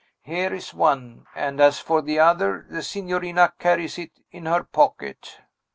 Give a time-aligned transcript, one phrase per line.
[0.23, 5.41] Here is one; and as for the other, the signorina carlies it in her pocket."